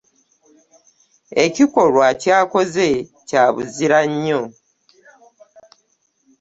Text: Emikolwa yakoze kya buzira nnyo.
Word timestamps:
Emikolwa 1.43 2.05
yakoze 2.31 2.87
kya 3.27 3.43
buzira 3.53 3.99
nnyo. 4.11 4.41